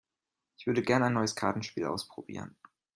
[0.57, 2.55] Ich würde gerne ein neues Kartenspiel ausprobieren.